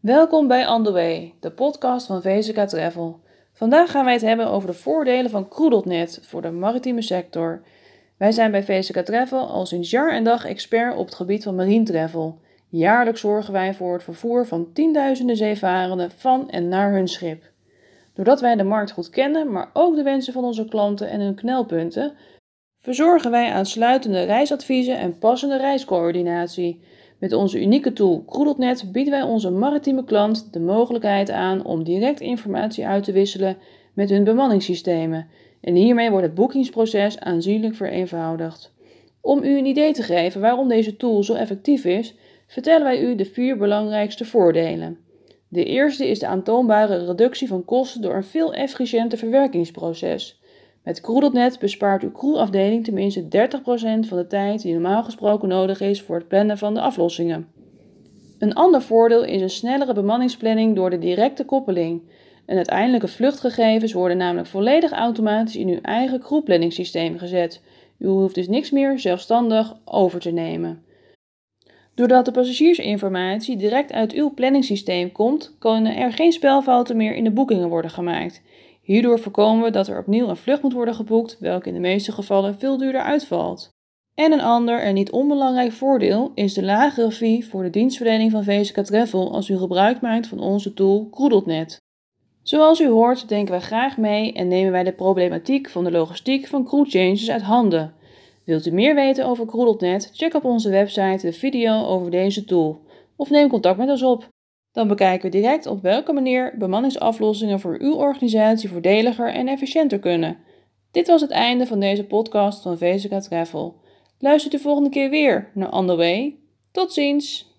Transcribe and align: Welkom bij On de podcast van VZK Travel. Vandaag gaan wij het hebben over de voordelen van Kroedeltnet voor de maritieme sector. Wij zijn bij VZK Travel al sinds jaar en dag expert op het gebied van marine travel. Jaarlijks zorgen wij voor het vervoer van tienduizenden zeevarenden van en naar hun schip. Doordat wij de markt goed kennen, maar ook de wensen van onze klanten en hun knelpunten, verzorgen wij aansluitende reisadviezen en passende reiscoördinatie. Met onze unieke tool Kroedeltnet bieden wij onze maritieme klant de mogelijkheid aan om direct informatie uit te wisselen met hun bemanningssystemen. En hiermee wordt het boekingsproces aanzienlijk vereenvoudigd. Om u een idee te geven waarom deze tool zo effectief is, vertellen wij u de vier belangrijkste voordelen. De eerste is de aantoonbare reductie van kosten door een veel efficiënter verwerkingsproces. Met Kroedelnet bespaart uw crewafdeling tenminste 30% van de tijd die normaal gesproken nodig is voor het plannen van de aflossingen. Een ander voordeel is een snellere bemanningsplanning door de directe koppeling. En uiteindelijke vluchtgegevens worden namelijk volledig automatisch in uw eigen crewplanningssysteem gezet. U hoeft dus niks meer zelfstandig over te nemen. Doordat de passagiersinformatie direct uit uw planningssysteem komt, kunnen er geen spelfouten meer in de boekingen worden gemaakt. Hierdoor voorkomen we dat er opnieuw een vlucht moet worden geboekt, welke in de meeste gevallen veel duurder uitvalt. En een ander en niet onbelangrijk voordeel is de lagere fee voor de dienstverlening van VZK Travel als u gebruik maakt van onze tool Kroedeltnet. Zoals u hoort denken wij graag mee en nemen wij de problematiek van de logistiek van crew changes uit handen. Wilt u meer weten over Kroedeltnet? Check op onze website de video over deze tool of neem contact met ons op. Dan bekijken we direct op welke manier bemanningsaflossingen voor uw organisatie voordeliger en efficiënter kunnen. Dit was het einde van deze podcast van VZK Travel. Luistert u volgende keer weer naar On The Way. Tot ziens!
Welkom 0.00 0.48
bij 0.48 0.68
On 0.68 0.82
de 0.82 1.52
podcast 1.54 2.06
van 2.06 2.22
VZK 2.22 2.58
Travel. 2.58 3.20
Vandaag 3.52 3.90
gaan 3.90 4.04
wij 4.04 4.12
het 4.12 4.22
hebben 4.22 4.46
over 4.46 4.68
de 4.68 4.74
voordelen 4.74 5.30
van 5.30 5.48
Kroedeltnet 5.48 6.18
voor 6.22 6.42
de 6.42 6.50
maritieme 6.50 7.02
sector. 7.02 7.62
Wij 8.16 8.32
zijn 8.32 8.50
bij 8.50 8.64
VZK 8.64 8.96
Travel 8.96 9.48
al 9.48 9.66
sinds 9.66 9.90
jaar 9.90 10.12
en 10.12 10.24
dag 10.24 10.44
expert 10.44 10.96
op 10.96 11.06
het 11.06 11.14
gebied 11.14 11.42
van 11.42 11.54
marine 11.54 11.84
travel. 11.84 12.38
Jaarlijks 12.68 13.20
zorgen 13.20 13.52
wij 13.52 13.74
voor 13.74 13.92
het 13.92 14.02
vervoer 14.02 14.46
van 14.46 14.72
tienduizenden 14.72 15.36
zeevarenden 15.36 16.10
van 16.10 16.50
en 16.50 16.68
naar 16.68 16.92
hun 16.92 17.08
schip. 17.08 17.42
Doordat 18.14 18.40
wij 18.40 18.56
de 18.56 18.64
markt 18.64 18.90
goed 18.90 19.10
kennen, 19.10 19.52
maar 19.52 19.70
ook 19.72 19.96
de 19.96 20.02
wensen 20.02 20.32
van 20.32 20.44
onze 20.44 20.64
klanten 20.64 21.10
en 21.10 21.20
hun 21.20 21.34
knelpunten, 21.34 22.12
verzorgen 22.78 23.30
wij 23.30 23.52
aansluitende 23.52 24.22
reisadviezen 24.22 24.98
en 24.98 25.18
passende 25.18 25.56
reiscoördinatie. 25.56 26.82
Met 27.20 27.32
onze 27.32 27.60
unieke 27.60 27.92
tool 27.92 28.22
Kroedeltnet 28.26 28.92
bieden 28.92 29.12
wij 29.12 29.22
onze 29.22 29.50
maritieme 29.50 30.04
klant 30.04 30.52
de 30.52 30.60
mogelijkheid 30.60 31.30
aan 31.30 31.64
om 31.64 31.84
direct 31.84 32.20
informatie 32.20 32.86
uit 32.86 33.04
te 33.04 33.12
wisselen 33.12 33.56
met 33.94 34.10
hun 34.10 34.24
bemanningssystemen. 34.24 35.26
En 35.60 35.74
hiermee 35.74 36.10
wordt 36.10 36.26
het 36.26 36.34
boekingsproces 36.34 37.18
aanzienlijk 37.18 37.74
vereenvoudigd. 37.74 38.72
Om 39.20 39.42
u 39.42 39.58
een 39.58 39.66
idee 39.66 39.92
te 39.92 40.02
geven 40.02 40.40
waarom 40.40 40.68
deze 40.68 40.96
tool 40.96 41.22
zo 41.22 41.34
effectief 41.34 41.84
is, 41.84 42.14
vertellen 42.46 42.84
wij 42.84 43.02
u 43.02 43.14
de 43.14 43.24
vier 43.24 43.56
belangrijkste 43.56 44.24
voordelen. 44.24 44.98
De 45.48 45.64
eerste 45.64 46.08
is 46.08 46.18
de 46.18 46.26
aantoonbare 46.26 47.04
reductie 47.06 47.48
van 47.48 47.64
kosten 47.64 48.02
door 48.02 48.14
een 48.14 48.24
veel 48.24 48.54
efficiënter 48.54 49.18
verwerkingsproces. 49.18 50.39
Met 50.84 51.00
Kroedelnet 51.00 51.58
bespaart 51.58 52.02
uw 52.02 52.12
crewafdeling 52.12 52.84
tenminste 52.84 53.22
30% 53.22 53.28
van 54.08 54.18
de 54.18 54.26
tijd 54.28 54.62
die 54.62 54.72
normaal 54.72 55.02
gesproken 55.02 55.48
nodig 55.48 55.80
is 55.80 56.02
voor 56.02 56.16
het 56.16 56.28
plannen 56.28 56.58
van 56.58 56.74
de 56.74 56.80
aflossingen. 56.80 57.48
Een 58.38 58.54
ander 58.54 58.82
voordeel 58.82 59.24
is 59.24 59.42
een 59.42 59.50
snellere 59.50 59.94
bemanningsplanning 59.94 60.74
door 60.76 60.90
de 60.90 60.98
directe 60.98 61.44
koppeling. 61.44 62.02
En 62.46 62.56
uiteindelijke 62.56 63.08
vluchtgegevens 63.08 63.92
worden 63.92 64.16
namelijk 64.16 64.48
volledig 64.48 64.92
automatisch 64.92 65.56
in 65.56 65.68
uw 65.68 65.80
eigen 65.82 66.20
crewplanningssysteem 66.20 67.18
gezet. 67.18 67.62
U 67.98 68.06
hoeft 68.06 68.34
dus 68.34 68.48
niks 68.48 68.70
meer 68.70 68.98
zelfstandig 68.98 69.76
over 69.84 70.20
te 70.20 70.30
nemen. 70.30 70.84
Doordat 71.94 72.24
de 72.24 72.32
passagiersinformatie 72.32 73.56
direct 73.56 73.92
uit 73.92 74.12
uw 74.12 74.34
planningssysteem 74.34 75.12
komt, 75.12 75.56
kunnen 75.58 75.96
er 75.96 76.12
geen 76.12 76.32
spelfouten 76.32 76.96
meer 76.96 77.14
in 77.14 77.24
de 77.24 77.30
boekingen 77.30 77.68
worden 77.68 77.90
gemaakt. 77.90 78.42
Hierdoor 78.80 79.18
voorkomen 79.18 79.64
we 79.64 79.70
dat 79.70 79.88
er 79.88 79.98
opnieuw 79.98 80.28
een 80.28 80.36
vlucht 80.36 80.62
moet 80.62 80.72
worden 80.72 80.94
geboekt, 80.94 81.36
welke 81.38 81.68
in 81.68 81.74
de 81.74 81.80
meeste 81.80 82.12
gevallen 82.12 82.58
veel 82.58 82.76
duurder 82.78 83.02
uitvalt. 83.02 83.68
En 84.14 84.32
een 84.32 84.40
ander 84.40 84.80
en 84.80 84.94
niet 84.94 85.10
onbelangrijk 85.10 85.72
voordeel 85.72 86.32
is 86.34 86.54
de 86.54 86.64
lagere 86.64 87.10
fee 87.10 87.46
voor 87.46 87.62
de 87.62 87.70
dienstverlening 87.70 88.30
van 88.30 88.44
VZK 88.44 88.76
Travel 88.76 89.32
als 89.32 89.48
u 89.48 89.58
gebruik 89.58 90.00
maakt 90.00 90.26
van 90.26 90.40
onze 90.40 90.74
tool 90.74 91.08
Kroedeltnet. 91.10 91.78
Zoals 92.42 92.80
u 92.80 92.88
hoort 92.88 93.28
denken 93.28 93.50
wij 93.50 93.60
graag 93.60 93.96
mee 93.96 94.32
en 94.32 94.48
nemen 94.48 94.72
wij 94.72 94.84
de 94.84 94.92
problematiek 94.92 95.70
van 95.70 95.84
de 95.84 95.90
logistiek 95.90 96.46
van 96.46 96.64
crew 96.64 96.88
changes 96.88 97.30
uit 97.30 97.42
handen. 97.42 97.94
Wilt 98.44 98.66
u 98.66 98.70
meer 98.70 98.94
weten 98.94 99.26
over 99.26 99.46
Kroedeltnet? 99.46 100.10
Check 100.12 100.34
op 100.34 100.44
onze 100.44 100.70
website 100.70 101.26
de 101.26 101.32
video 101.32 101.84
over 101.84 102.10
deze 102.10 102.44
tool 102.44 102.80
of 103.16 103.30
neem 103.30 103.48
contact 103.48 103.78
met 103.78 103.88
ons 103.88 104.02
op. 104.02 104.28
Dan 104.72 104.88
bekijken 104.88 105.30
we 105.30 105.38
direct 105.38 105.66
op 105.66 105.82
welke 105.82 106.12
manier 106.12 106.54
bemanningsaflossingen 106.58 107.60
voor 107.60 107.76
uw 107.80 107.94
organisatie 107.94 108.68
voordeliger 108.68 109.32
en 109.32 109.48
efficiënter 109.48 109.98
kunnen. 109.98 110.38
Dit 110.90 111.06
was 111.06 111.20
het 111.20 111.30
einde 111.30 111.66
van 111.66 111.80
deze 111.80 112.04
podcast 112.04 112.62
van 112.62 112.78
VZK 112.78 113.12
Travel. 113.12 113.80
Luistert 114.18 114.54
u 114.54 114.58
volgende 114.58 114.90
keer 114.90 115.10
weer 115.10 115.50
naar 115.54 115.72
On 115.72 115.86
The 115.86 115.96
Way. 115.96 116.36
Tot 116.72 116.92
ziens! 116.92 117.49